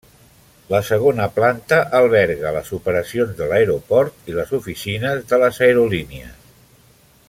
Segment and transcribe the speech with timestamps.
[0.69, 6.53] La segona planta alberga les operacions de l'aeroport i les oficines de les aerolínies.